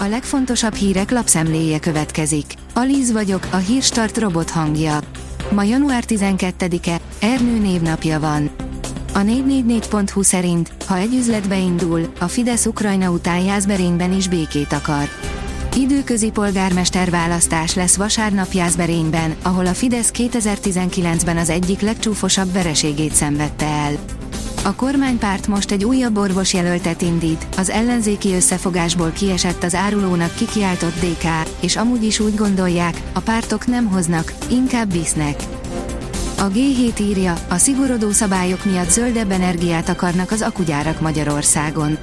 [0.00, 2.54] A legfontosabb hírek lapszemléje következik.
[2.74, 4.98] Alíz vagyok, a hírstart robot hangja.
[5.50, 8.50] Ma január 12-e, Ernő névnapja van.
[9.14, 15.08] A 444.hu szerint, ha egy üzletbe indul, a Fidesz Ukrajna után Jászberényben is békét akar.
[15.76, 23.66] Időközi polgármester választás lesz vasárnap Jászberényben, ahol a Fidesz 2019-ben az egyik legcsúfosabb vereségét szenvedte
[23.66, 23.92] el.
[24.68, 31.24] A kormánypárt most egy újabb orvosjelöltet indít, az ellenzéki összefogásból kiesett az árulónak kikiáltott DK,
[31.60, 35.42] és amúgy is úgy gondolják, a pártok nem hoznak, inkább visznek.
[36.38, 41.98] A G7 írja, a szigorodó szabályok miatt zöldebb energiát akarnak az akugyárak Magyarországon.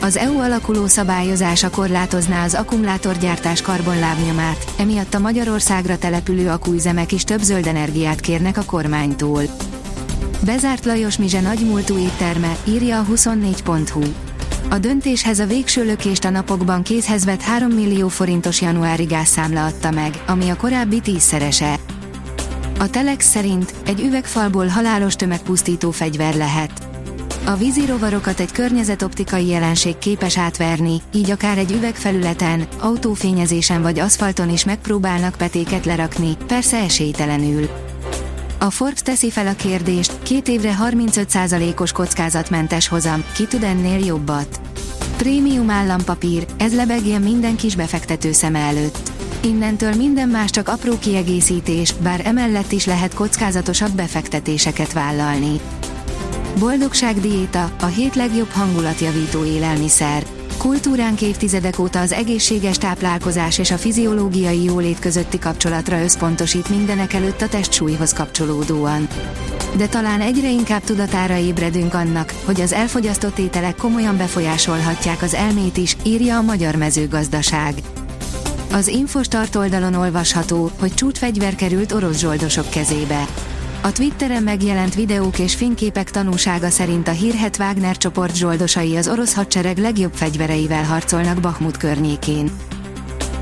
[0.00, 7.40] Az EU alakuló szabályozása korlátozná az akkumulátorgyártás karbonlábnyomát, emiatt a Magyarországra települő akúüzemek is több
[7.40, 9.42] zöld energiát kérnek a kormánytól.
[10.44, 14.02] Bezárt Lajos Mizse nagymúltú étterme, írja a 24.hu.
[14.70, 19.90] A döntéshez a végső lökést a napokban kézhez vett 3 millió forintos januári gázszámla adta
[19.90, 21.76] meg, ami a korábbi tízszerese.
[22.78, 26.70] A Telex szerint egy üvegfalból halálos tömegpusztító fegyver lehet.
[27.44, 34.50] A vízi rovarokat egy környezetoptikai jelenség képes átverni, így akár egy üvegfelületen, autófényezésen vagy aszfalton
[34.50, 37.85] is megpróbálnak petéket lerakni, persze esélytelenül.
[38.58, 44.60] A Forbes teszi fel a kérdést, két évre 35%-os kockázatmentes hozam, ki tud ennél jobbat?
[45.16, 49.10] Prémium állampapír, ez lebegjen minden kis befektető szeme előtt.
[49.40, 55.60] Innentől minden más csak apró kiegészítés, bár emellett is lehet kockázatosabb befektetéseket vállalni.
[56.58, 60.35] Boldogság diéta, a hét legjobb hangulatjavító élelmiszer.
[60.66, 67.40] Kultúránk évtizedek óta az egészséges táplálkozás és a fiziológiai jólét közötti kapcsolatra összpontosít mindenek előtt
[67.40, 69.08] a testsúlyhoz kapcsolódóan.
[69.76, 75.76] De talán egyre inkább tudatára ébredünk annak, hogy az elfogyasztott ételek komolyan befolyásolhatják az elmét
[75.76, 77.74] is, írja a Magyar Mezőgazdaság.
[78.72, 83.26] Az Infostart oldalon olvasható, hogy csúcsfegyver került orosz zsoldosok kezébe.
[83.86, 89.34] A Twitteren megjelent videók és fényképek tanúsága szerint a hírhet Wagner csoport zsoldosai az orosz
[89.34, 92.50] hadsereg legjobb fegyvereivel harcolnak Bakhmut környékén.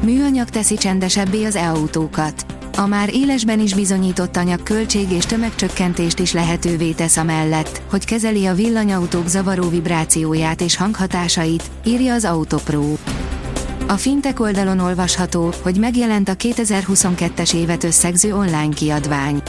[0.00, 2.46] Műanyag teszi csendesebbé az e-autókat.
[2.76, 8.46] A már élesben is bizonyított anyag költség és tömegcsökkentést is lehetővé tesz amellett, hogy kezeli
[8.46, 12.96] a villanyautók zavaró vibrációját és hanghatásait, írja az Autopro.
[13.88, 19.42] A fintek oldalon olvasható, hogy megjelent a 2022-es évet összegző online kiadvány.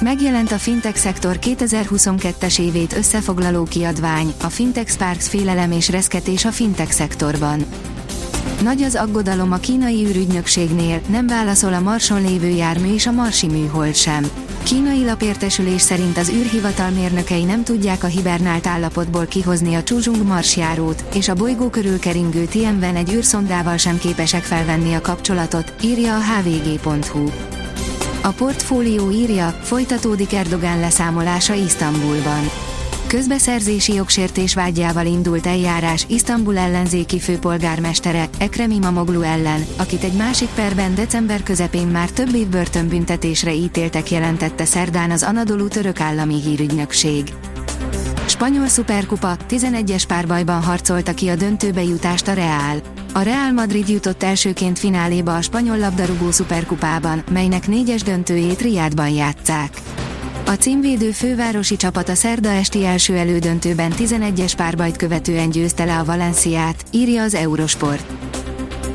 [0.00, 6.50] Megjelent a fintech szektor 2022-es évét összefoglaló kiadvány, a Fintech Sparks félelem és reszketés a
[6.50, 7.64] fintech szektorban.
[8.62, 13.46] Nagy az aggodalom a kínai űrügynökségnél, nem válaszol a Marson lévő jármű és a Marsi
[13.46, 14.30] műhold sem.
[14.62, 21.04] Kínai lapértesülés szerint az űrhivatal mérnökei nem tudják a hibernált állapotból kihozni a Csuzsung marsjárót,
[21.14, 26.20] és a bolygó körül keringő Tianwen egy űrszondával sem képesek felvenni a kapcsolatot, írja a
[26.20, 27.55] hvg.hu.
[28.26, 32.50] A portfólió írja, folytatódik Erdogán leszámolása Isztambulban.
[33.06, 40.94] Közbeszerzési jogsértés vágyával indult eljárás Isztambul ellenzéki főpolgármestere, Ekrem Imamoglu ellen, akit egy másik perben
[40.94, 47.32] december közepén már több év börtönbüntetésre ítéltek jelentette szerdán az Anadolu török állami hírügynökség.
[48.36, 52.82] Spanyol szuperkupa, 11-es párbajban harcolta ki a döntőbe jutást a Real.
[53.12, 59.80] A Real Madrid jutott elsőként fináléba a spanyol labdarúgó szuperkupában, melynek négyes döntőjét Riádban játszák.
[60.46, 66.04] A címvédő fővárosi csapat a szerda esti első elődöntőben 11-es párbajt követően győzte le a
[66.04, 68.12] Valenciát, írja az Eurosport.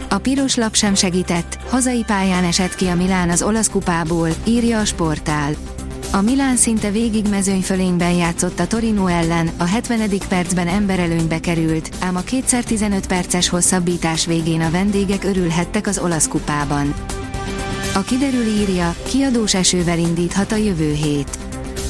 [0.10, 4.80] A piros lap sem segített, hazai pályán esett ki a Milán az olasz kupából, írja
[4.80, 5.54] a sportál.
[6.14, 10.10] A Milán szinte végig mezőnyfölényben játszott a Torino ellen, a 70.
[10.30, 16.94] percben emberelőnybe került, ám a 2x15 perces hosszabbítás végén a vendégek örülhettek az olasz kupában.
[17.94, 21.38] A kiderül írja, kiadós esővel indíthat a jövő hét.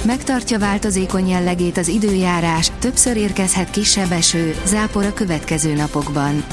[0.06, 6.44] Megtartja változékony jellegét az időjárás, többször érkezhet kisebb eső, zápor a következő napokban.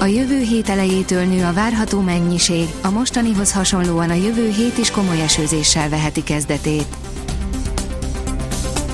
[0.00, 4.90] A jövő hét elejétől nő a várható mennyiség, a mostanihoz hasonlóan a jövő hét is
[4.90, 7.01] komoly esőzéssel veheti kezdetét.